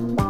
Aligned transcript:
Bye. 0.00 0.29